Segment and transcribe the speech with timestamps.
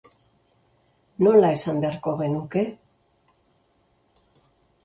[1.27, 2.65] Nola esan beharko genuke?